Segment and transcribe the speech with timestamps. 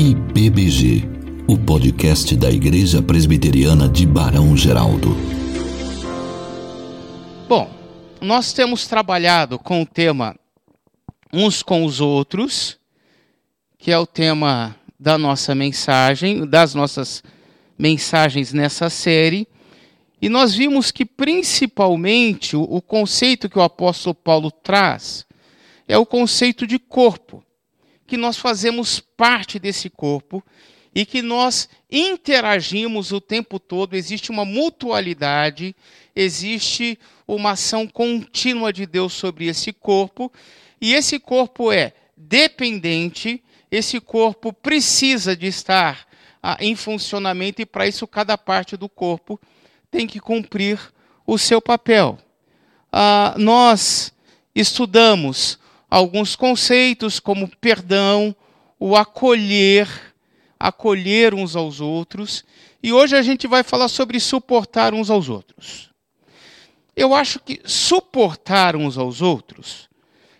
[0.00, 1.02] IPBG,
[1.48, 5.08] o podcast da Igreja Presbiteriana de Barão Geraldo.
[7.48, 7.68] Bom,
[8.20, 10.36] nós temos trabalhado com o tema
[11.32, 12.78] uns com os outros,
[13.76, 17.20] que é o tema da nossa mensagem, das nossas
[17.76, 19.48] mensagens nessa série.
[20.22, 25.26] E nós vimos que, principalmente, o, conceito que o apóstolo Paulo traz
[25.88, 27.42] é o conceito de corpo
[28.08, 30.42] que nós fazemos parte desse corpo
[30.94, 35.76] e que nós interagimos o tempo todo, existe uma mutualidade,
[36.16, 40.32] existe uma ação contínua de Deus sobre esse corpo,
[40.80, 46.08] e esse corpo é dependente, esse corpo precisa de estar
[46.42, 49.38] ah, em funcionamento, e para isso cada parte do corpo
[49.90, 50.80] tem que cumprir
[51.26, 52.18] o seu papel.
[52.90, 54.14] Ah, nós
[54.54, 55.58] estudamos
[55.90, 58.34] alguns conceitos como perdão,
[58.78, 59.88] o acolher,
[60.58, 62.44] acolher uns aos outros,
[62.82, 65.90] e hoje a gente vai falar sobre suportar uns aos outros.
[66.94, 69.88] Eu acho que suportar uns aos outros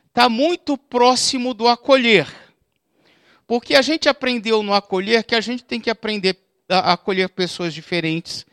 [0.09, 2.27] está muito próximo do acolher.
[3.47, 6.37] Porque a gente aprendeu no acolher que a gente tem que aprender
[6.69, 8.45] a acolher pessoas diferentes,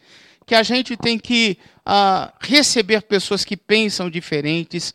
[0.45, 4.93] que a gente tem que uh, receber pessoas que pensam diferentes,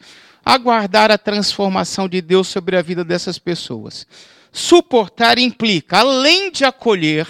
[0.55, 4.07] aguardar a transformação de Deus sobre a vida dessas pessoas.
[4.51, 7.27] Suportar implica, além de acolher,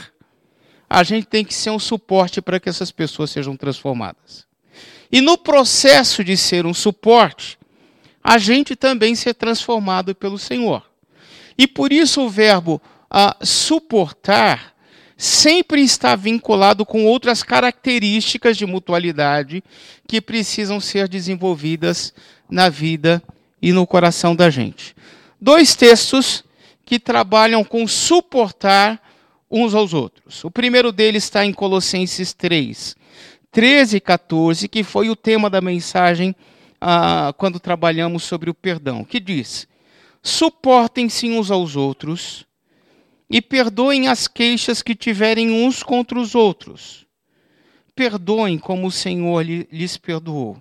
[0.88, 4.46] a gente tem que ser um suporte para que essas pessoas sejam transformadas.
[5.12, 7.58] E no processo de ser um suporte,
[8.24, 10.82] a gente também ser transformado pelo Senhor.
[11.58, 12.80] E por isso o verbo
[13.42, 14.74] suportar
[15.14, 19.62] sempre está vinculado com outras características de mutualidade
[20.08, 22.14] que precisam ser desenvolvidas
[22.50, 23.22] na vida
[23.60, 24.94] e no coração da gente.
[25.40, 26.44] Dois textos
[26.84, 29.00] que trabalham com suportar
[29.50, 30.44] uns aos outros.
[30.44, 32.96] O primeiro deles está em Colossenses 3,
[33.50, 36.34] 13 e 14, que foi o tema da mensagem
[36.80, 39.68] ah, quando trabalhamos sobre o perdão, que diz:
[40.22, 42.46] Suportem-se uns aos outros
[43.28, 47.06] e perdoem as queixas que tiverem uns contra os outros.
[47.94, 50.60] Perdoem como o Senhor lhes perdoou.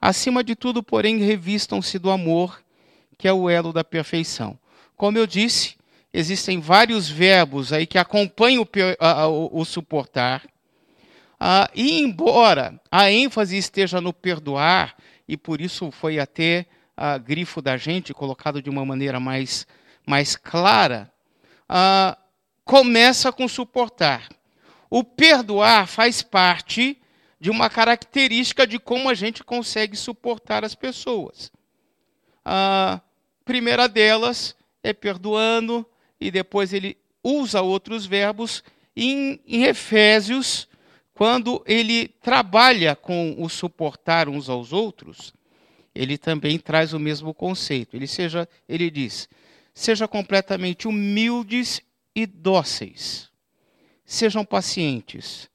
[0.00, 2.62] Acima de tudo, porém, revistam-se do amor,
[3.16, 4.58] que é o elo da perfeição.
[4.96, 5.76] Como eu disse,
[6.12, 10.46] existem vários verbos aí que acompanham o, o, suportar.
[11.38, 16.66] Ah, e embora a ênfase esteja no perdoar, e por isso foi até
[16.96, 19.66] a grifo da gente colocado de uma maneira mais,
[20.06, 21.12] mais clara,
[21.68, 22.16] ah,
[22.64, 24.28] começa com suportar.
[24.90, 27.00] O perdoar faz parte
[27.40, 31.52] de uma característica de como a gente consegue suportar as pessoas.
[32.44, 33.00] A
[33.44, 35.86] primeira delas é perdoando,
[36.20, 38.62] e depois ele usa outros verbos.
[38.96, 40.68] Em, em Efésios,
[41.14, 45.32] quando ele trabalha com o suportar uns aos outros,
[45.94, 47.96] ele também traz o mesmo conceito.
[47.96, 49.28] Ele, seja, ele diz:
[49.74, 51.80] Seja completamente humildes
[52.14, 53.30] e dóceis.
[54.04, 55.50] Sejam pacientes,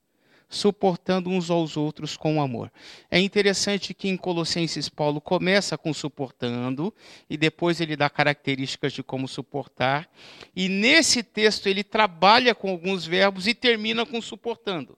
[0.53, 2.71] suportando uns aos outros com amor.
[3.09, 6.93] É interessante que em Colossenses Paulo começa com suportando
[7.29, 10.07] e depois ele dá características de como suportar.
[10.55, 14.97] E nesse texto ele trabalha com alguns verbos e termina com suportando.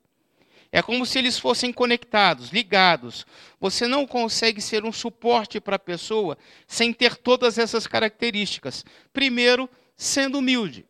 [0.71, 3.25] É como se eles fossem conectados, ligados.
[3.61, 8.83] Você não consegue ser um suporte para a pessoa sem ter todas essas características.
[9.13, 10.85] Primeiro, sendo humilde.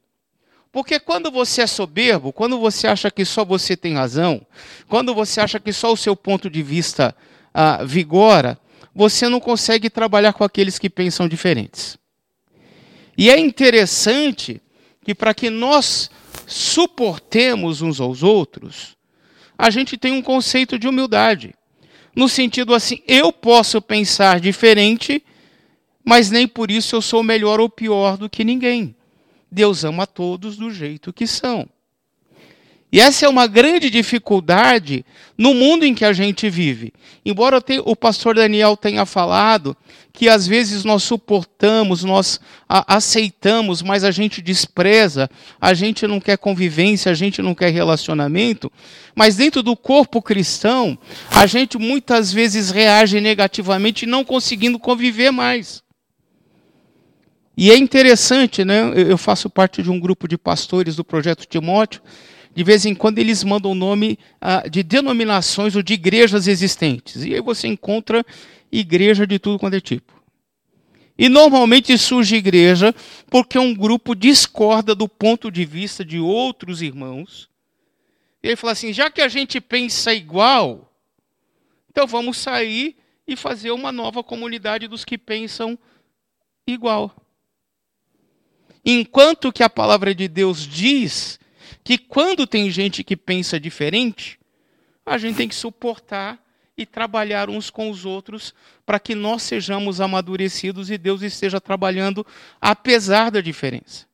[0.76, 4.46] Porque quando você é soberbo, quando você acha que só você tem razão,
[4.90, 7.16] quando você acha que só o seu ponto de vista
[7.54, 8.60] ah, vigora,
[8.94, 11.98] você não consegue trabalhar com aqueles que pensam diferentes.
[13.18, 14.62] E é interessante
[15.02, 16.12] que para que nós
[16.46, 18.98] suportemos uns aos outros,
[19.58, 21.56] a gente tem um conceito de humildade.
[22.14, 25.24] No sentido assim, eu posso pensar diferente,
[26.04, 28.94] mas nem por isso eu sou melhor ou pior do que ninguém.
[29.52, 31.68] Deus ama todos do jeito que são.
[32.96, 35.06] E essa é uma grande dificuldade
[35.38, 36.94] no mundo em que a gente vive.
[37.26, 39.76] Embora o pastor Daniel tenha falado
[40.14, 42.40] que às vezes nós suportamos, nós
[42.70, 48.72] aceitamos, mas a gente despreza, a gente não quer convivência, a gente não quer relacionamento,
[49.14, 50.98] mas dentro do corpo cristão,
[51.30, 55.84] a gente muitas vezes reage negativamente, não conseguindo conviver mais.
[57.58, 58.92] E é interessante, né?
[58.96, 62.02] Eu faço parte de um grupo de pastores do projeto Timóteo
[62.56, 67.26] de vez em quando eles mandam o nome ah, de denominações ou de igrejas existentes.
[67.26, 68.26] E aí você encontra
[68.72, 70.14] igreja de tudo quanto é tipo.
[71.18, 72.96] E normalmente surge igreja
[73.30, 77.50] porque um grupo discorda do ponto de vista de outros irmãos.
[78.42, 80.94] E ele fala assim: já que a gente pensa igual,
[81.92, 82.96] então vamos sair
[83.28, 85.78] e fazer uma nova comunidade dos que pensam
[86.66, 87.14] igual.
[88.86, 91.40] Enquanto que a palavra de Deus diz
[91.84, 94.40] que quando tem gente que pensa diferente,
[95.04, 96.40] a gente tem que suportar
[96.78, 98.54] e trabalhar uns com os outros
[98.86, 102.26] para que nós sejamos amadurecidos e Deus esteja trabalhando
[102.62, 104.06] apesar da diferença.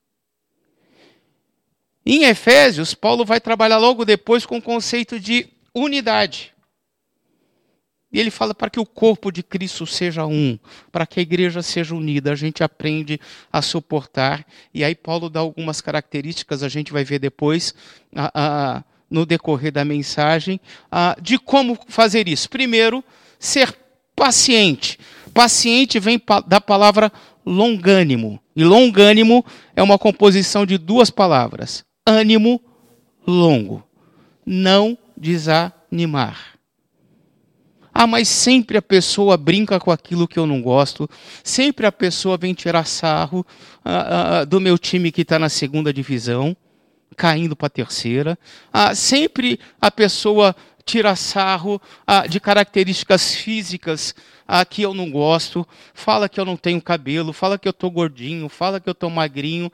[2.05, 6.53] Em Efésios, Paulo vai trabalhar logo depois com o conceito de unidade.
[8.11, 10.59] E ele fala para que o corpo de Cristo seja um,
[10.91, 12.31] para que a igreja seja unida.
[12.31, 13.19] A gente aprende
[13.51, 14.45] a suportar.
[14.73, 17.73] E aí, Paulo dá algumas características, a gente vai ver depois,
[18.13, 20.59] a, a, no decorrer da mensagem,
[20.91, 22.49] a, de como fazer isso.
[22.49, 23.03] Primeiro,
[23.39, 23.73] ser
[24.15, 24.99] paciente.
[25.33, 27.11] Paciente vem da palavra
[27.45, 28.41] longânimo.
[28.55, 32.61] E longânimo é uma composição de duas palavras: ânimo
[33.25, 33.83] longo.
[34.45, 36.50] Não desanimar.
[37.93, 41.09] Ah, mas sempre a pessoa brinca com aquilo que eu não gosto,
[41.43, 43.45] sempre a pessoa vem tirar sarro
[43.83, 46.55] ah, ah, do meu time que está na segunda divisão,
[47.17, 48.39] caindo para a terceira.
[48.71, 50.55] Ah, sempre a pessoa
[50.85, 54.15] tira sarro ah, de características físicas
[54.47, 57.91] ah, que eu não gosto, fala que eu não tenho cabelo, fala que eu estou
[57.91, 59.69] gordinho, fala que eu estou magrinho.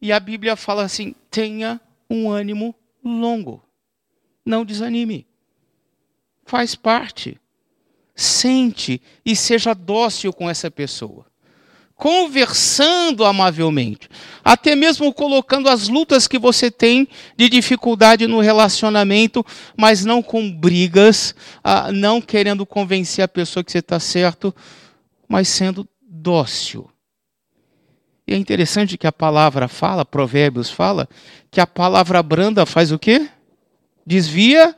[0.00, 1.80] E a Bíblia fala assim: tenha
[2.10, 3.62] um ânimo longo,
[4.44, 5.26] não desanime
[6.44, 7.40] faz parte.
[8.14, 11.26] Sente e seja dócil com essa pessoa.
[11.96, 14.08] Conversando amavelmente,
[14.44, 19.46] até mesmo colocando as lutas que você tem de dificuldade no relacionamento,
[19.76, 24.54] mas não com brigas, ah, não querendo convencer a pessoa que você está certo,
[25.28, 26.90] mas sendo dócil.
[28.26, 31.08] E é interessante que a palavra fala, Provérbios fala,
[31.50, 33.28] que a palavra branda faz o quê?
[34.06, 34.74] Desvia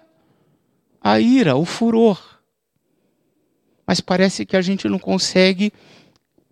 [1.07, 2.21] a ira, o furor.
[3.87, 5.73] Mas parece que a gente não consegue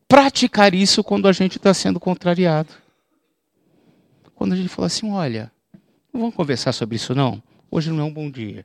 [0.07, 2.73] praticar isso quando a gente está sendo contrariado.
[4.33, 5.51] Quando a gente fala assim: olha,
[6.13, 7.43] não vamos conversar sobre isso não?
[7.69, 8.65] Hoje não é um bom dia.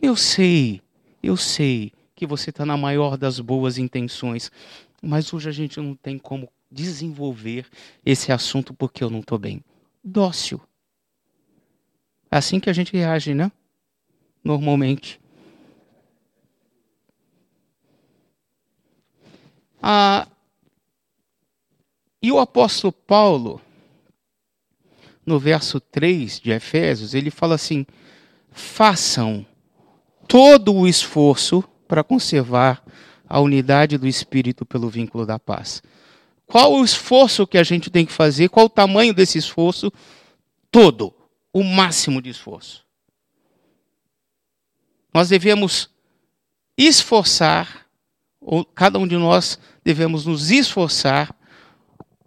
[0.00, 0.80] Eu sei,
[1.22, 4.50] eu sei que você está na maior das boas intenções,
[5.02, 7.66] mas hoje a gente não tem como desenvolver
[8.06, 9.62] esse assunto porque eu não estou bem.
[10.02, 10.62] Dócil.
[12.30, 13.52] É assim que a gente reage, né?
[14.44, 15.18] Normalmente.
[19.82, 20.28] Ah,
[22.22, 23.60] e o apóstolo Paulo,
[25.26, 27.86] no verso 3 de Efésios, ele fala assim:
[28.50, 29.44] façam
[30.28, 32.82] todo o esforço para conservar
[33.28, 35.82] a unidade do espírito pelo vínculo da paz.
[36.46, 38.48] Qual o esforço que a gente tem que fazer?
[38.48, 39.92] Qual o tamanho desse esforço?
[40.70, 41.12] Todo,
[41.52, 42.83] o máximo de esforço.
[45.14, 45.88] Nós devemos
[46.76, 47.86] esforçar,
[48.40, 51.32] ou cada um de nós devemos nos esforçar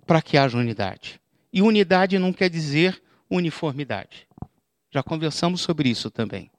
[0.06, 1.20] para que haja unidade.
[1.52, 4.26] E unidade não quer dizer uniformidade.
[4.90, 6.50] Já conversamos sobre isso também.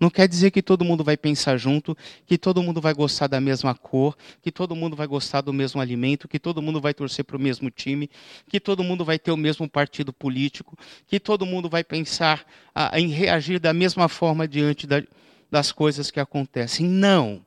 [0.00, 1.96] Não quer dizer que todo mundo vai pensar junto,
[2.26, 5.80] que todo mundo vai gostar da mesma cor, que todo mundo vai gostar do mesmo
[5.80, 8.10] alimento, que todo mundo vai torcer para o mesmo time,
[8.48, 10.76] que todo mundo vai ter o mesmo partido político,
[11.06, 15.02] que todo mundo vai pensar ah, em reagir da mesma forma diante da,
[15.50, 16.86] das coisas que acontecem.
[16.86, 17.44] Não.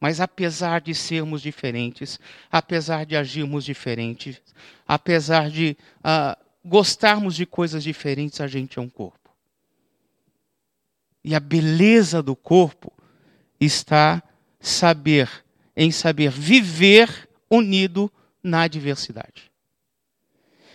[0.00, 2.20] Mas apesar de sermos diferentes,
[2.50, 4.40] apesar de agirmos diferentes,
[4.86, 9.30] apesar de uh, gostarmos de coisas diferentes, a gente é um corpo.
[11.24, 12.92] E a beleza do corpo
[13.58, 14.22] está
[14.60, 15.28] saber
[15.76, 18.10] em saber viver unido
[18.42, 19.50] na diversidade.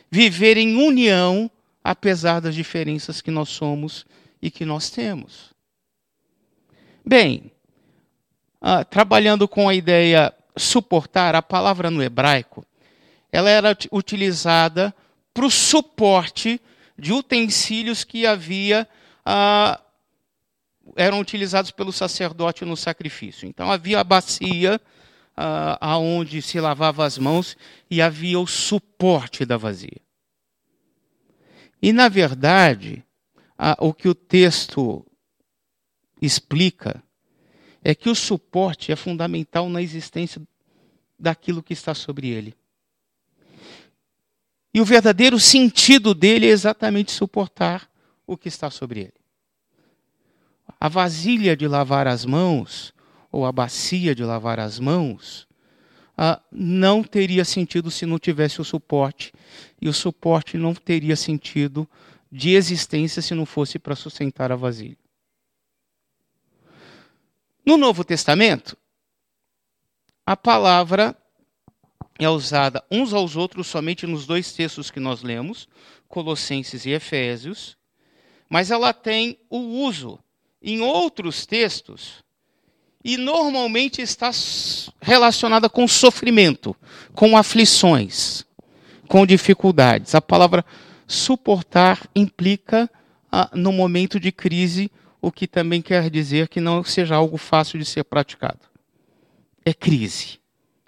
[0.10, 1.50] Viver em união
[1.84, 4.06] apesar das diferenças que nós somos
[4.42, 5.51] e que nós temos.
[7.06, 7.52] Bem,
[8.62, 12.66] ah, trabalhando com a ideia suportar, a palavra no hebraico,
[13.32, 14.94] ela era utilizada
[15.34, 16.62] para o suporte
[16.98, 18.88] de utensílios que havia
[19.26, 19.82] ah,
[20.96, 23.48] eram utilizados pelo sacerdote no sacrifício.
[23.48, 24.80] Então havia a bacia
[25.36, 27.58] ah, aonde se lavava as mãos
[27.90, 30.02] e havia o suporte da vazia.
[31.82, 33.04] E na verdade,
[33.80, 35.04] o que o texto
[36.22, 37.04] explica
[37.84, 40.42] é que o suporte é fundamental na existência
[41.18, 42.56] daquilo que está sobre ele.
[44.74, 47.90] E o verdadeiro sentido dele é exatamente suportar
[48.26, 49.14] o que está sobre ele.
[50.80, 52.94] A vasilha de lavar as mãos,
[53.32, 55.48] ou a bacia de lavar as mãos,
[56.18, 59.34] ah, não teria sentido se não tivesse o suporte,
[59.82, 61.88] e o suporte não teria sentido
[62.32, 64.98] de existência se não fosse para sustentar a vasilha.
[67.66, 68.76] No Novo Testamento,
[70.26, 71.16] a palavra
[72.18, 75.68] é usada uns aos outros somente nos dois textos que nós lemos,
[76.08, 77.78] Colossenses e Efésios,
[78.50, 80.20] mas ela tem o uso
[80.62, 82.24] em outros textos
[83.04, 84.32] e normalmente está
[85.00, 86.76] relacionada com sofrimento,
[87.14, 88.44] com aflições,
[89.08, 90.16] com dificuldades.
[90.16, 90.66] A palavra
[91.08, 92.90] suportar implica,
[93.32, 94.92] ah, no momento de crise,
[95.22, 98.60] o que também quer dizer que não seja algo fácil de ser praticado.
[99.64, 100.40] É crise,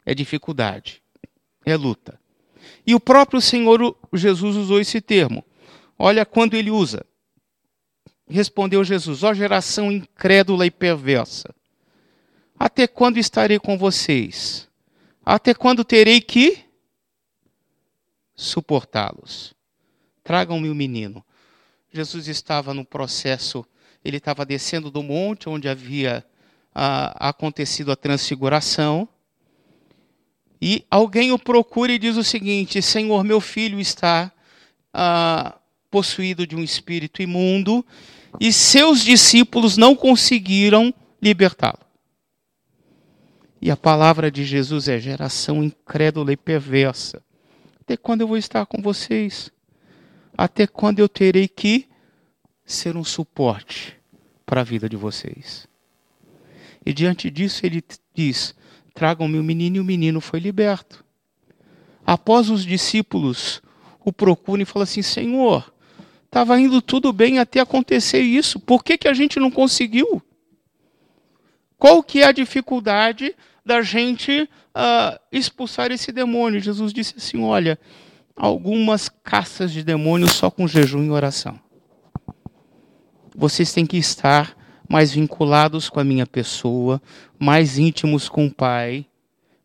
[0.05, 1.01] é dificuldade,
[1.65, 2.19] é luta.
[2.85, 5.45] E o próprio Senhor Jesus usou esse termo.
[5.97, 7.05] Olha quando ele usa.
[8.27, 11.53] Respondeu Jesus: Ó geração incrédula e perversa,
[12.57, 14.67] até quando estarei com vocês?
[15.25, 16.65] Até quando terei que
[18.35, 19.53] suportá-los?
[20.23, 21.23] Tragam-me o menino.
[21.91, 23.65] Jesus estava no processo,
[24.03, 26.25] ele estava descendo do monte onde havia
[26.73, 29.07] ah, acontecido a transfiguração.
[30.61, 34.31] E alguém o procura e diz o seguinte: Senhor, meu filho está
[34.93, 35.57] ah,
[35.89, 37.85] possuído de um espírito imundo
[38.39, 41.79] e seus discípulos não conseguiram libertá-lo.
[43.61, 47.21] E a palavra de Jesus é geração incrédula e perversa.
[47.79, 49.51] Até quando eu vou estar com vocês?
[50.37, 51.87] Até quando eu terei que
[52.65, 53.99] ser um suporte
[54.45, 55.67] para a vida de vocês?
[56.85, 58.55] E diante disso ele diz:
[58.93, 61.03] Tragam-me o menino, e o menino foi liberto.
[62.05, 63.61] Após os discípulos
[64.03, 65.73] o procuram e falam assim: Senhor,
[66.25, 70.21] estava indo tudo bem até acontecer isso, por que, que a gente não conseguiu?
[71.77, 76.59] Qual que é a dificuldade da gente uh, expulsar esse demônio?
[76.59, 77.79] Jesus disse assim: olha,
[78.35, 81.59] algumas caças de demônios só com jejum e oração.
[83.35, 84.55] Vocês têm que estar
[84.87, 87.01] mais vinculados com a minha pessoa,
[87.39, 89.05] mais íntimos com o Pai,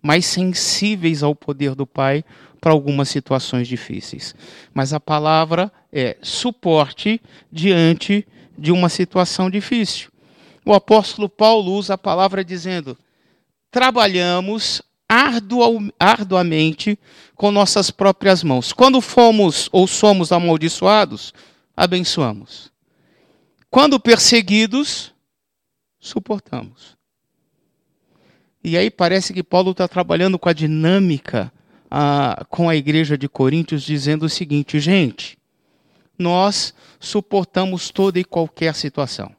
[0.03, 2.25] mais sensíveis ao poder do Pai
[2.61, 4.35] para algumas situações difíceis.
[4.73, 7.21] Mas a palavra é suporte
[7.51, 10.11] diante de uma situação difícil.
[10.65, 12.97] O apóstolo Paulo usa a palavra dizendo:
[13.71, 14.83] trabalhamos
[15.99, 16.99] arduamente
[17.35, 18.73] com nossas próprias mãos.
[18.73, 21.33] Quando fomos ou somos amaldiçoados,
[21.77, 22.71] abençoamos.
[23.71, 25.15] Quando perseguidos,
[25.99, 26.97] suportamos.
[28.63, 31.53] E aí parece que Paulo está trabalhando com a dinâmica
[31.91, 35.39] ah, com a igreja de Coríntios, dizendo o seguinte: gente,
[36.19, 39.35] nós suportamos toda e qualquer situação.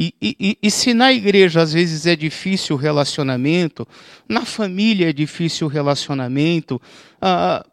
[0.00, 3.86] E, e, e, se na igreja às vezes é difícil o relacionamento,
[4.28, 6.80] na família é difícil o relacionamento,
[7.20, 7.66] ah,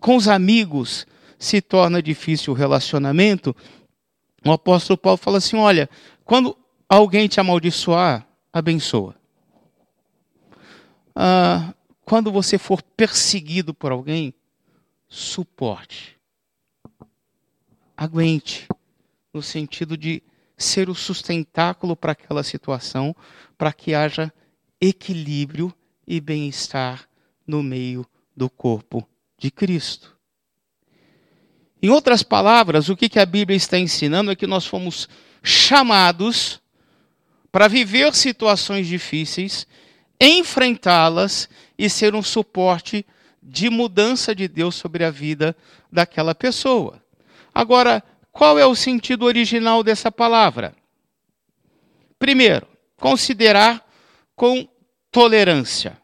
[0.00, 1.06] com os amigos
[1.42, 3.54] se torna difícil o relacionamento,
[4.44, 5.90] o apóstolo Paulo fala assim: olha,
[6.24, 6.56] quando
[6.88, 9.16] alguém te amaldiçoar, abençoa.
[11.16, 14.32] Ah, quando você for perseguido por alguém,
[15.08, 16.16] suporte.
[17.96, 18.68] Aguente,
[19.34, 20.22] no sentido de
[20.56, 23.16] ser o sustentáculo para aquela situação,
[23.58, 24.32] para que haja
[24.80, 25.74] equilíbrio
[26.06, 27.08] e bem-estar
[27.44, 28.06] no meio
[28.36, 29.04] do corpo
[29.36, 30.11] de Cristo.
[31.82, 35.08] Em outras palavras, o que a Bíblia está ensinando é que nós fomos
[35.42, 36.60] chamados
[37.50, 39.66] para viver situações difíceis,
[40.20, 43.04] enfrentá-las e ser um suporte
[43.42, 45.56] de mudança de Deus sobre a vida
[45.90, 47.02] daquela pessoa.
[47.52, 50.74] Agora, qual é o sentido original dessa palavra?
[52.18, 53.84] Primeiro, considerar
[54.36, 54.68] com
[55.10, 55.98] tolerância,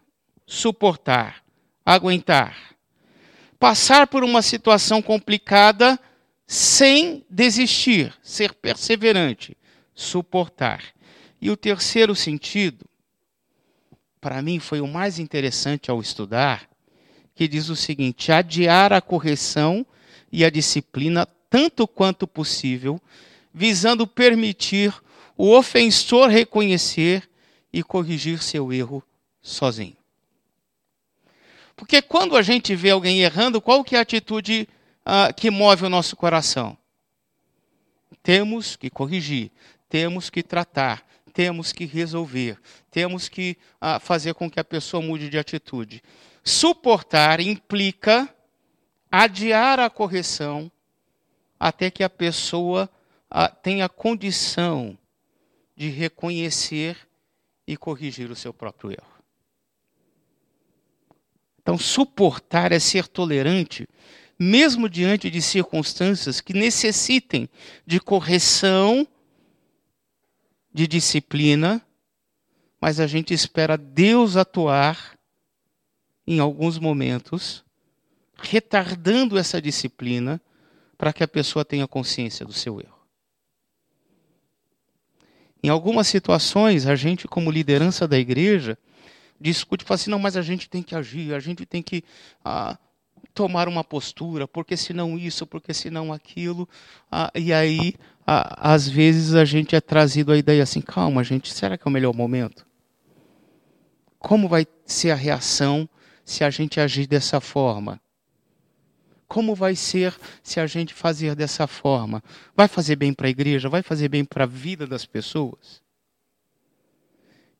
[0.44, 1.42] suportar,
[1.86, 2.76] aguentar.
[3.58, 5.98] Passar por uma situação complicada
[6.46, 9.56] sem desistir, ser perseverante,
[9.94, 10.82] suportar.
[11.40, 12.86] E o terceiro sentido,
[14.20, 16.68] para mim foi o mais interessante ao estudar,
[17.34, 19.86] que diz o seguinte: adiar a correção
[20.32, 23.00] e a disciplina tanto quanto possível,
[23.52, 24.94] visando permitir
[25.36, 27.28] o ofensor reconhecer
[27.72, 29.02] e corrigir seu erro
[29.40, 29.97] sozinho.
[31.78, 34.68] Porque quando a gente vê alguém errando, qual que é a atitude
[35.06, 36.76] uh, que move o nosso coração?
[38.20, 39.52] Temos que corrigir,
[39.88, 45.30] temos que tratar, temos que resolver, temos que uh, fazer com que a pessoa mude
[45.30, 46.02] de atitude.
[46.42, 48.28] Suportar implica
[49.08, 50.68] adiar a correção
[51.60, 52.90] até que a pessoa
[53.62, 54.98] tenha condição
[55.76, 56.96] de reconhecer
[57.68, 59.17] e corrigir o seu próprio erro.
[61.68, 63.86] Então, suportar é ser tolerante,
[64.38, 67.46] mesmo diante de circunstâncias que necessitem
[67.86, 69.06] de correção,
[70.72, 71.86] de disciplina,
[72.80, 75.18] mas a gente espera Deus atuar
[76.26, 77.62] em alguns momentos,
[78.38, 80.40] retardando essa disciplina
[80.96, 82.98] para que a pessoa tenha consciência do seu erro.
[85.62, 88.78] Em algumas situações, a gente, como liderança da igreja,
[89.40, 92.02] discute fala assim, não, mas a gente tem que agir, a gente tem que
[92.44, 92.78] ah,
[93.34, 96.68] tomar uma postura, porque senão isso, porque senão aquilo.
[97.10, 97.94] Ah, e aí,
[98.26, 101.88] ah, às vezes, a gente é trazido a ideia assim, calma, gente, será que é
[101.88, 102.66] o melhor momento?
[104.18, 105.88] Como vai ser a reação
[106.24, 108.00] se a gente agir dessa forma?
[109.28, 112.22] Como vai ser se a gente fazer dessa forma?
[112.56, 113.68] Vai fazer bem para a igreja?
[113.68, 115.82] Vai fazer bem para a vida das pessoas?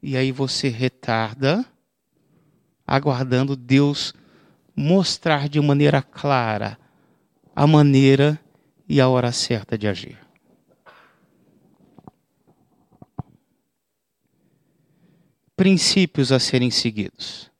[0.02, 1.64] E aí você retarda,
[2.86, 4.14] aguardando Deus
[4.74, 6.78] mostrar de maneira clara
[7.54, 8.40] a maneira
[8.88, 10.16] e a hora certa de agir.
[15.56, 17.50] Princípios a serem seguidos.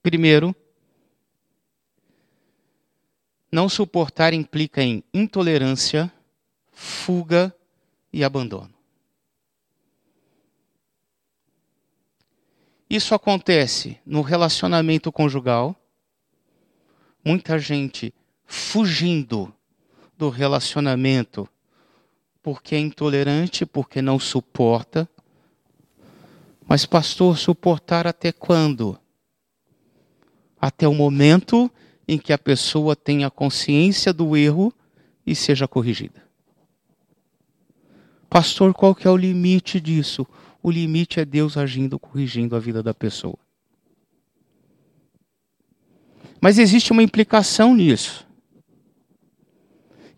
[0.00, 0.54] Primeiro,
[3.50, 6.12] não suportar implica em intolerância,
[6.70, 7.52] fuga
[8.12, 8.77] e abandono.
[12.88, 15.76] Isso acontece no relacionamento conjugal.
[17.24, 18.14] Muita gente
[18.46, 19.52] fugindo
[20.16, 21.48] do relacionamento
[22.42, 25.06] porque é intolerante, porque não suporta.
[26.66, 28.98] Mas, pastor, suportar até quando?
[30.58, 31.70] Até o momento
[32.06, 34.72] em que a pessoa tenha consciência do erro
[35.26, 36.26] e seja corrigida.
[38.30, 40.26] Pastor, qual que é o limite disso?
[40.62, 43.38] O limite é Deus agindo, corrigindo a vida da pessoa.
[46.40, 48.26] Mas existe uma implicação nisso.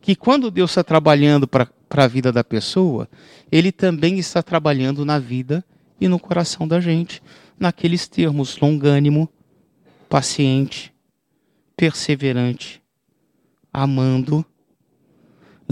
[0.00, 3.08] Que quando Deus está trabalhando para a vida da pessoa,
[3.50, 5.64] Ele também está trabalhando na vida
[6.00, 7.22] e no coração da gente,
[7.58, 9.28] naqueles termos longânimo,
[10.08, 10.92] paciente,
[11.76, 12.82] perseverante,
[13.72, 14.44] amando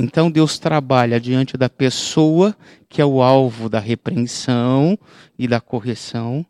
[0.01, 2.57] então Deus trabalha diante da pessoa
[2.89, 4.97] que é o alvo da repreensão
[5.37, 6.47] e da correção,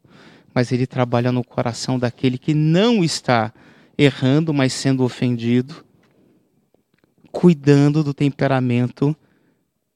[0.54, 3.52] mas ele trabalha no coração daquele que não está
[3.96, 5.84] errando, mas sendo ofendido,
[7.32, 9.16] cuidando do temperamento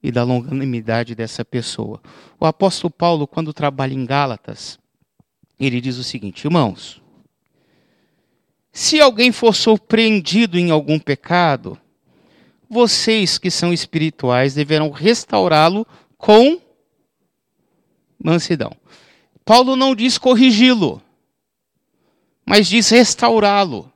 [0.01, 2.01] e da longanimidade dessa pessoa.
[2.39, 4.79] O apóstolo Paulo, quando trabalha em Gálatas,
[5.59, 7.01] ele diz o seguinte: irmãos,
[8.71, 11.77] se alguém for surpreendido em algum pecado,
[12.69, 15.85] vocês que são espirituais deverão restaurá-lo
[16.17, 16.59] com
[18.21, 18.71] mansidão.
[19.45, 21.01] Paulo não diz corrigi-lo,
[22.45, 23.91] mas diz restaurá-lo.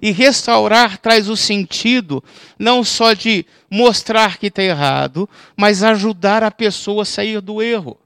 [0.00, 2.22] E restaurar traz o sentido
[2.58, 7.98] não só de mostrar que está errado, mas ajudar a pessoa a sair do erro.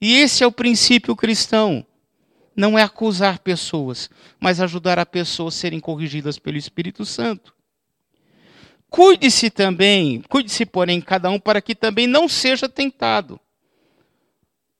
[0.00, 1.86] E esse é o princípio cristão
[2.58, 7.54] não é acusar pessoas, mas ajudar a pessoas a serem corrigidas pelo Espírito Santo.
[8.90, 13.38] Cuide-se também, cuide-se, porém, cada um, para que também não seja tentado.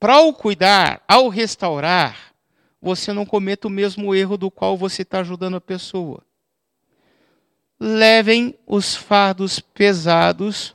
[0.00, 2.34] Para o cuidar, ao restaurar,
[2.82, 6.24] você não cometa o mesmo erro do qual você está ajudando a pessoa.
[7.78, 10.74] Levem os fardos pesados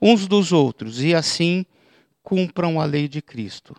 [0.00, 1.66] uns dos outros e assim
[2.22, 3.74] cumpram a lei de Cristo.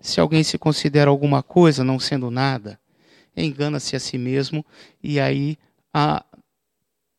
[0.00, 2.78] Se alguém se considera alguma coisa, não sendo nada,
[3.36, 4.64] engana-se a si mesmo,
[5.02, 5.58] e aí
[5.92, 6.24] a,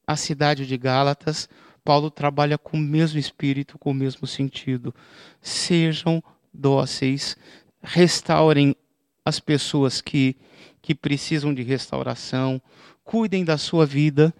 [0.05, 1.49] a cidade de Gálatas,
[1.83, 4.93] Paulo trabalha com o mesmo espírito, com o mesmo sentido.
[5.41, 6.21] Sejam
[6.53, 7.37] dóceis,
[7.81, 8.75] restaurem
[9.23, 10.35] as pessoas que,
[10.81, 12.61] que precisam de restauração,
[13.03, 14.33] cuidem da sua vida,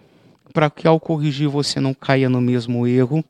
[0.53, 3.23] para que ao corrigir você não caia no mesmo erro,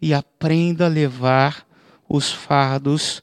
[0.00, 1.66] e aprenda a levar
[2.08, 3.22] os fardos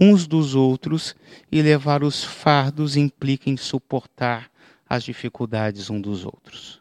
[0.00, 1.14] uns dos outros
[1.52, 4.50] e levar os fardos implica em suportar
[4.88, 6.80] as dificuldades um dos outros.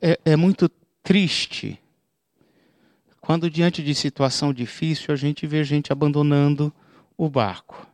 [0.00, 0.70] É, é muito
[1.02, 1.78] triste
[3.24, 6.70] quando, diante de situação difícil, a gente vê gente abandonando
[7.16, 7.86] o barco.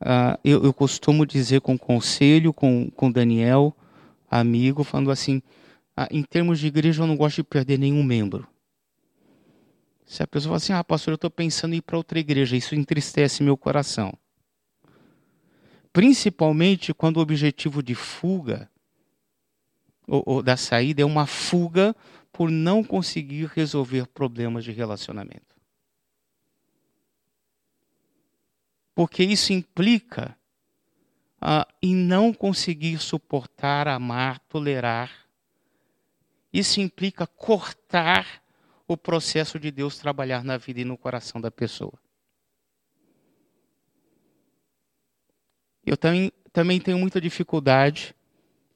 [0.00, 3.76] Uh, eu, eu, costumo dizer com conselho, com, com Daniel,
[4.30, 5.42] amigo, falando assim:
[6.00, 8.46] ah, em termos de igreja, eu não gosto de perder nenhum membro.
[10.06, 12.56] Se a pessoa fala assim, ah, pastor, eu estou pensando em ir para outra igreja,
[12.56, 14.16] isso entristece meu coração.
[15.92, 18.70] Principalmente quando o objetivo de fuga
[20.06, 21.96] ou, ou da saída é uma fuga
[22.32, 25.56] por não conseguir resolver problemas de relacionamento.
[28.94, 30.38] Porque isso implica
[31.42, 35.27] uh, em não conseguir suportar, amar, tolerar.
[36.52, 38.42] Isso implica cortar
[38.86, 41.92] o processo de Deus trabalhar na vida e no coração da pessoa.
[45.84, 48.14] Eu também, também tenho muita dificuldade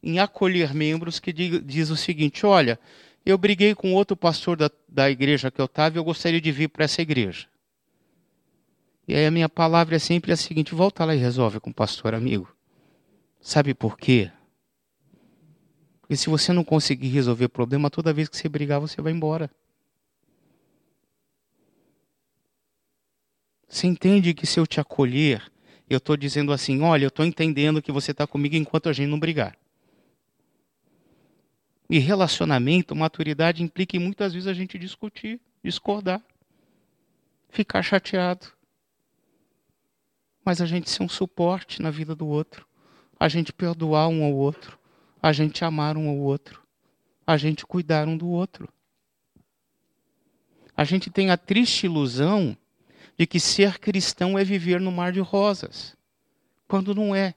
[0.03, 2.79] em acolher membros que diz, o seguinte: olha,
[3.25, 6.53] eu briguei com outro pastor da, da igreja que eu estava e eu gostaria de
[6.53, 7.47] vir para essa igreja.
[9.07, 11.75] E aí a minha palavra é sempre a seguinte: volta lá e resolve com o
[11.75, 12.55] pastor amigo.
[13.41, 14.31] Sabe por quê?
[16.13, 19.15] Porque se você não conseguir resolver o problema, toda vez que você brigar, você vai
[19.15, 19.51] embora.
[23.67, 25.51] Você entende que se eu te acolher,
[25.89, 29.09] eu estou dizendo assim: olha, eu estou entendendo que você está comigo enquanto a gente
[29.09, 29.57] não brigar.
[31.89, 36.23] E relacionamento, maturidade implica em muitas vezes a gente discutir, discordar,
[37.49, 38.49] ficar chateado.
[40.45, 42.67] Mas a gente ser um suporte na vida do outro,
[43.19, 44.82] a gente perdoar um ao outro,
[45.23, 46.61] a gente amar um ao outro,
[47.25, 48.69] a gente cuidar um do outro.
[50.77, 52.57] A gente tem a triste ilusão
[53.17, 55.97] de que ser cristão é viver no mar de rosas,
[56.67, 57.35] quando não é.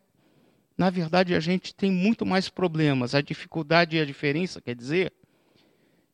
[0.76, 3.14] Na verdade, a gente tem muito mais problemas.
[3.14, 5.14] A dificuldade e a diferença, quer dizer,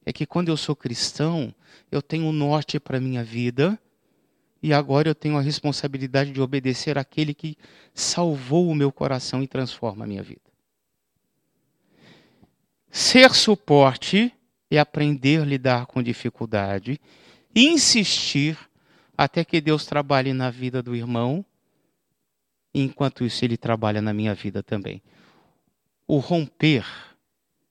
[0.06, 1.56] é que quando eu sou cristão,
[1.90, 3.80] eu tenho um norte para a minha vida
[4.62, 7.56] e agora eu tenho a responsabilidade de obedecer àquele que
[7.94, 10.51] salvou o meu coração e transforma a minha vida.
[12.92, 14.34] Ser suporte
[14.70, 17.00] é aprender a lidar com dificuldade,
[17.56, 18.58] insistir
[19.18, 21.46] até que Deus trabalhe na vida do irmão
[22.74, 25.02] enquanto isso ele trabalha na minha vida também.
[26.06, 26.86] O romper.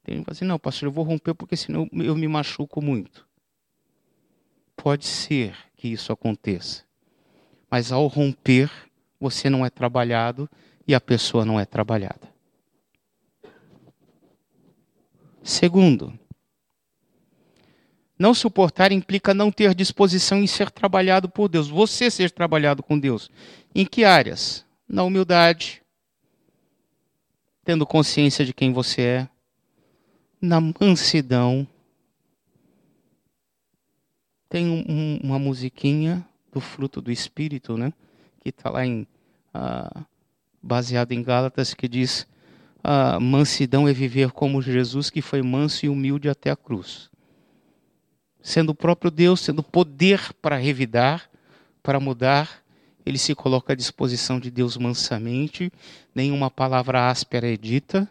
[0.03, 3.27] Tem gente que assim, não, pastor, eu vou romper porque senão eu me machuco muito.
[4.75, 6.85] Pode ser que isso aconteça.
[7.71, 8.71] Mas ao romper,
[9.19, 10.49] você não é trabalhado
[10.89, 12.30] e a pessoa não é trabalhada.
[15.43, 16.19] Segundo,
[18.19, 21.69] não suportar implica não ter disposição em ser trabalhado por Deus.
[21.69, 23.31] Você ser trabalhado com Deus.
[23.75, 24.65] Em que áreas?
[24.91, 25.81] na humildade,
[27.65, 29.29] tendo consciência de quem você é,
[30.43, 31.67] na mansidão.
[34.49, 37.93] Tem um, um, uma musiquinha do fruto do Espírito, né?
[38.41, 39.07] Que está lá em
[39.55, 40.05] uh,
[40.61, 42.27] baseado em Gálatas, que diz:
[42.85, 47.11] uh, mansidão é viver como Jesus, que foi manso e humilde até a cruz.
[48.43, 51.31] Sendo o próprio Deus, tendo poder para revidar,
[51.83, 52.63] para mudar,
[53.05, 55.73] ele se coloca à disposição de Deus mansamente,
[56.15, 58.09] nenhuma palavra áspera é dita,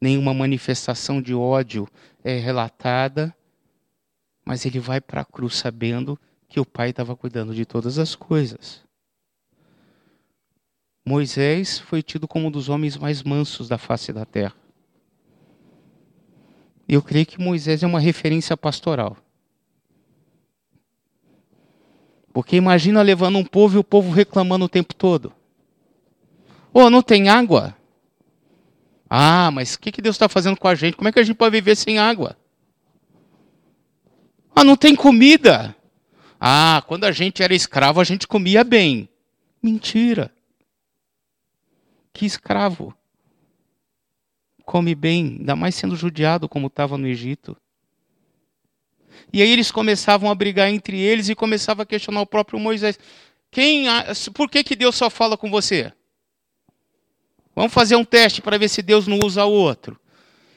[0.00, 1.88] nenhuma manifestação de ódio
[2.22, 3.34] é relatada,
[4.44, 8.14] mas ele vai para a cruz sabendo que o Pai estava cuidando de todas as
[8.14, 8.87] coisas.
[11.08, 14.52] Moisés foi tido como um dos homens mais mansos da face da terra.
[16.86, 19.16] Eu creio que Moisés é uma referência pastoral.
[22.30, 25.32] Porque imagina levando um povo e o povo reclamando o tempo todo.
[26.74, 27.74] Oh, não tem água?
[29.08, 30.94] Ah, mas o que, que Deus está fazendo com a gente?
[30.94, 32.36] Como é que a gente pode viver sem água?
[34.54, 35.74] Ah, não tem comida.
[36.38, 39.08] Ah, quando a gente era escravo, a gente comia bem.
[39.62, 40.30] Mentira.
[42.18, 42.92] Que escravo?
[44.64, 47.56] Come bem, ainda mais sendo judiado como estava no Egito.
[49.32, 52.98] E aí eles começavam a brigar entre eles e começavam a questionar o próprio Moisés.
[53.52, 53.84] Quem,
[54.34, 55.92] por que, que Deus só fala com você?
[57.54, 59.96] Vamos fazer um teste para ver se Deus não usa o outro.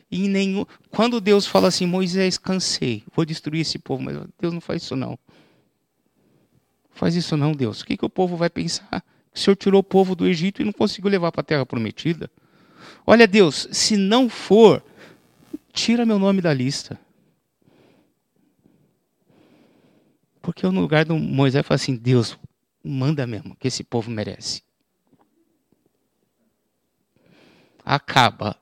[0.10, 4.62] E nenhum, quando Deus fala assim, Moisés, cansei, vou destruir esse povo, mas Deus não
[4.62, 5.16] faz isso não.
[6.90, 7.82] Faz isso não, Deus.
[7.82, 9.04] O que, que o povo vai pensar?
[9.34, 12.30] O Senhor tirou o povo do Egito e não conseguiu levar para a terra prometida.
[13.06, 14.84] Olha, Deus, se não for,
[15.72, 17.00] tira meu nome da lista.
[20.42, 22.38] Porque eu, no lugar do Moisés, falo assim: Deus,
[22.84, 24.64] manda mesmo, que esse povo merece.
[27.86, 28.56] Acaba.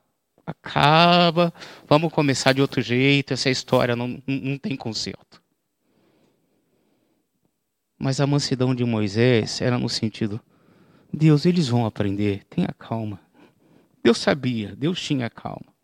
[0.46, 1.52] Acaba.
[1.86, 3.32] Vamos começar de outro jeito.
[3.32, 5.42] Essa história não, não tem conserto.
[7.98, 10.40] Mas a mansidão de Moisés era no sentido:
[11.12, 13.20] Deus, eles vão aprender, tenha calma.
[14.02, 15.74] Deus sabia, Deus tinha calma.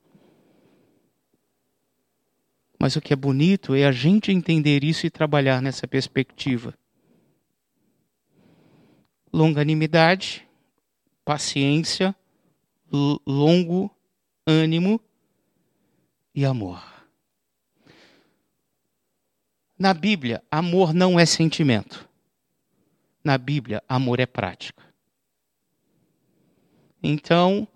[2.78, 6.74] Mas o que é bonito é a gente entender isso e trabalhar nessa perspectiva.
[9.32, 10.46] Longanimidade,
[11.24, 12.14] paciência,
[13.26, 13.90] longo
[14.46, 15.00] ânimo
[16.34, 16.82] e amor.
[19.78, 22.08] Na Bíblia, amor não é sentimento.
[23.22, 24.85] Na Bíblia, amor é prática.
[27.02, 27.66] Então,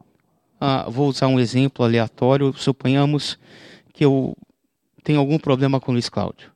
[0.61, 2.52] uh, vou usar um exemplo aleatório.
[2.52, 3.38] Suponhamos
[3.92, 4.37] que eu
[5.02, 6.50] tenho algum problema com o Luiz Cláudio.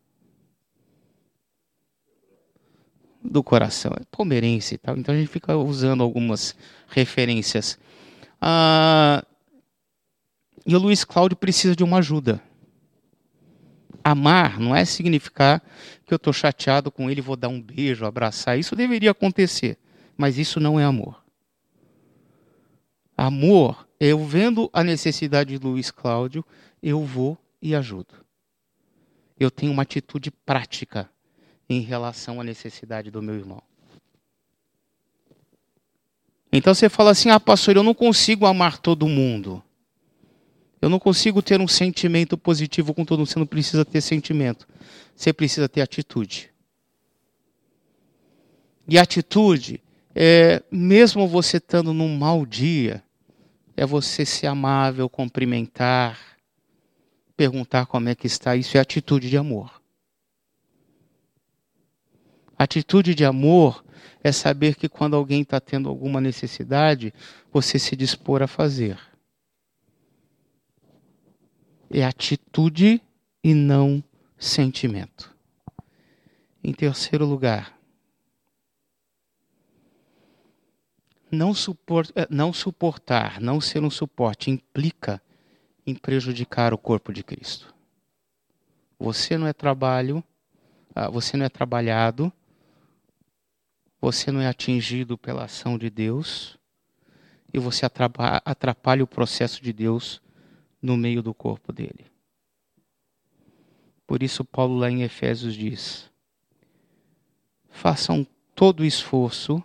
[3.22, 4.96] Do coração, é palmeirense e tal.
[4.96, 6.55] Então a gente fica usando algumas
[6.88, 7.79] referências.
[8.42, 9.24] Uh,
[10.66, 12.42] e o Luiz Cláudio precisa de uma ajuda.
[14.03, 15.62] Amar não é significar
[16.05, 18.59] que eu estou chateado com ele, vou dar um beijo, abraçar.
[18.59, 19.79] Isso deveria acontecer,
[20.16, 21.24] mas isso não é amor.
[23.16, 26.44] Amor, eu vendo a necessidade de Luiz Cláudio,
[26.83, 28.14] eu vou e ajudo.
[29.38, 31.09] Eu tenho uma atitude prática
[31.68, 33.62] em relação à necessidade do meu irmão.
[36.53, 39.62] Então você fala assim: ah, pastor, eu não consigo amar todo mundo.
[40.81, 43.29] Eu não consigo ter um sentimento positivo com todo mundo.
[43.29, 44.68] Você não precisa ter sentimento.
[45.16, 46.53] Você precisa ter atitude.
[48.87, 49.81] E atitude
[50.14, 53.03] é, mesmo você estando num mau dia,
[53.77, 56.18] é você ser amável, cumprimentar,
[57.37, 58.55] perguntar como é que está.
[58.55, 59.83] Isso é atitude de amor.
[62.57, 63.85] Atitude de amor
[64.22, 67.12] é saber que quando alguém está tendo alguma necessidade,
[67.53, 68.98] você se dispor a fazer
[72.00, 73.00] é atitude
[73.42, 74.03] e não
[74.37, 75.35] sentimento.
[76.62, 77.74] Em terceiro lugar,
[81.35, 85.20] não, suport, eh, não suportar, não ser um suporte, implica
[85.87, 87.75] em prejudicar o corpo de Cristo.
[88.99, 90.25] Você não é trabalho,
[90.94, 92.33] ah, você não é trabalhado,
[94.01, 96.59] você não é atingido pela ação de Deus
[97.53, 97.87] e você
[98.44, 100.23] atrapalha o processo de Deus
[100.81, 102.07] no meio do corpo dele.
[104.07, 106.11] Por isso, Paulo, lá em Efésios, diz:
[107.70, 109.62] façam todo o esforço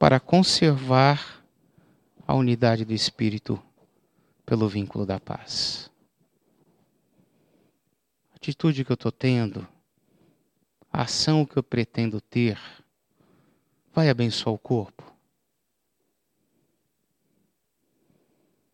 [0.00, 1.44] para conservar
[2.26, 3.62] a unidade do Espírito
[4.46, 5.90] pelo vínculo da paz.
[8.32, 9.68] A atitude que eu estou tendo,
[10.90, 12.58] a ação que eu pretendo ter,
[13.92, 15.04] vai abençoar o corpo?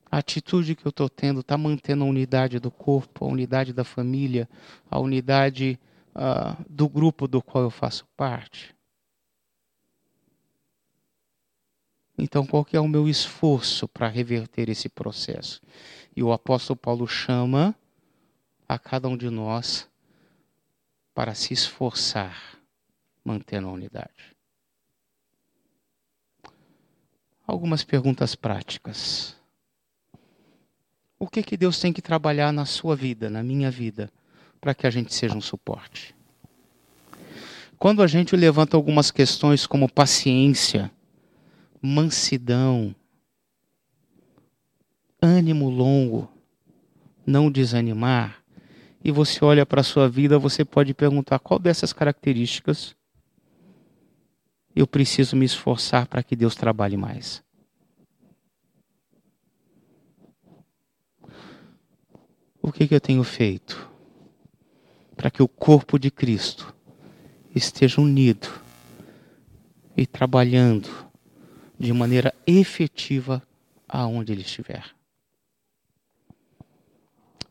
[0.09, 3.83] a atitude que eu estou tendo está mantendo a unidade do corpo, a unidade da
[3.83, 4.49] família,
[4.89, 5.79] a unidade
[6.15, 8.76] uh, do grupo do qual eu faço parte?
[12.19, 15.61] Então, qual que é o meu esforço para reverter esse processo?
[16.15, 17.75] E o apóstolo Paulo chama
[18.69, 19.89] a cada um de nós
[21.15, 22.59] para se esforçar
[23.25, 24.37] mantendo a unidade.
[27.47, 29.37] Algumas perguntas práticas.
[31.19, 34.11] O que, que Deus tem que trabalhar na sua vida, na minha vida,
[34.61, 36.15] para que a gente seja um suporte?
[37.79, 40.91] Quando a gente levanta algumas questões como paciência,
[41.87, 42.95] mansidão,
[45.23, 46.29] ânimo longo,
[47.25, 48.43] não desanimar,
[49.03, 52.97] e você olha para a sua vida, você pode perguntar qual dessas características
[54.75, 57.43] eu preciso me esforçar para que Deus trabalhe mais.
[62.67, 63.89] o que, que eu tenho feito
[65.17, 66.75] para que o corpo de Cristo
[67.55, 68.49] esteja unido
[69.97, 71.06] e trabalhando
[71.79, 73.43] de maneira efetiva
[73.89, 74.95] aonde ele estiver.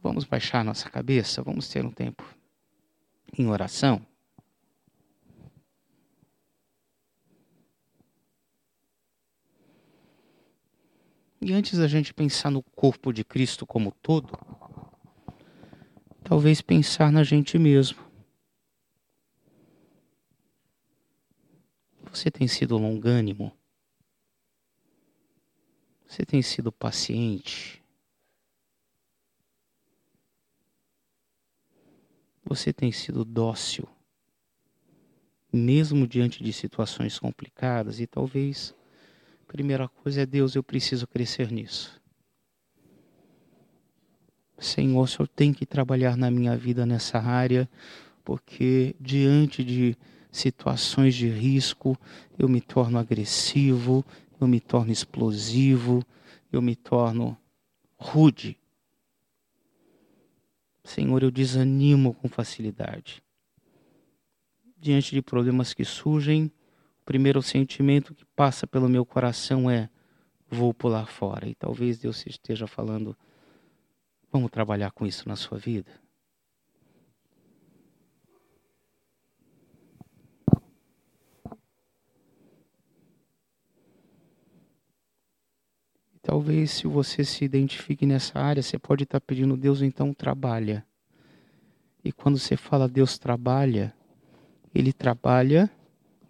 [0.01, 2.23] Vamos baixar nossa cabeça, vamos ter um tempo
[3.38, 4.05] em oração.
[11.41, 14.35] E antes da gente pensar no corpo de Cristo como todo,
[16.23, 18.03] talvez pensar na gente mesmo.
[22.11, 23.51] Você tem sido longânimo?
[26.15, 27.84] Você tem sido paciente?
[32.45, 33.86] Você tem sido dócil?
[35.51, 38.73] Mesmo diante de situações complicadas, e talvez
[39.43, 42.01] a primeira coisa é Deus, eu preciso crescer nisso.
[44.58, 47.69] Senhor, o Senhor tem que trabalhar na minha vida nessa área,
[48.23, 49.97] porque diante de
[50.32, 51.97] situações de risco,
[52.38, 54.06] eu me torno agressivo,
[54.39, 56.04] eu me torno explosivo,
[56.52, 57.38] eu me torno
[57.98, 58.58] rude.
[60.84, 63.24] Senhor, eu desanimo com facilidade.
[64.78, 66.52] Diante de problemas que surgem,
[67.02, 69.89] o primeiro sentimento que passa pelo meu coração é:
[70.48, 71.48] vou pular fora.
[71.48, 73.17] E talvez Deus esteja falando:
[74.32, 76.05] vamos trabalhar com isso na sua vida.
[86.25, 90.83] Talvez se você se identifique nessa área, você pode estar pedindo Deus então trabalha.
[92.03, 93.93] E quando você fala Deus trabalha,
[94.73, 95.69] ele trabalha,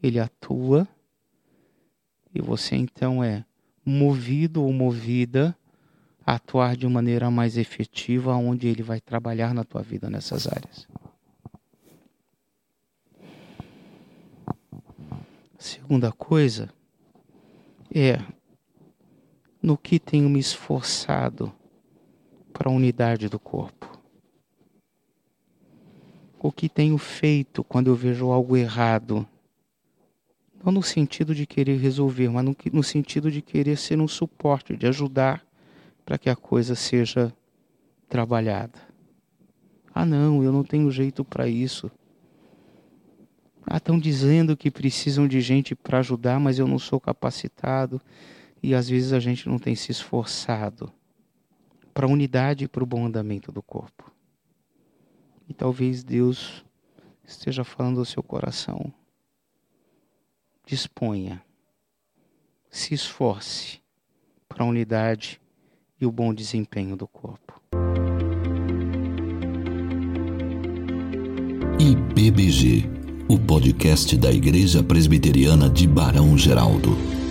[0.03, 0.85] ele atua,
[2.33, 3.45] e você então é
[3.85, 5.57] movido ou movida
[6.25, 10.85] a atuar de maneira mais efetiva onde ele vai trabalhar na tua vida nessas áreas.
[15.57, 16.69] Segunda coisa
[17.89, 18.19] é
[19.65, 21.51] no que tenho me esforçado
[22.53, 23.99] para a unidade do corpo.
[26.39, 29.27] O que tenho feito quando eu vejo algo errado.
[30.63, 34.77] Não no sentido de querer resolver, mas no, no sentido de querer ser um suporte,
[34.77, 35.43] de ajudar
[36.05, 37.33] para que a coisa seja
[38.07, 38.79] trabalhada.
[39.91, 41.89] Ah, não, eu não tenho jeito para isso.
[43.65, 47.99] Ah, estão dizendo que precisam de gente para ajudar, mas eu não sou capacitado
[48.65, 50.91] e às vezes a gente não tem se esforçado
[51.93, 54.11] para a unidade e para o bom andamento do corpo.
[55.47, 56.65] E talvez Deus
[57.23, 58.91] esteja falando ao seu coração.
[60.65, 61.43] Disponha,
[62.67, 63.79] se esforce
[64.49, 65.39] para a unidade
[66.01, 67.61] e o bom desempenho do corpo.
[71.79, 72.89] IBBG,
[73.29, 77.24] o podcast da Igreja Presbiteriana de Barão Geraldo.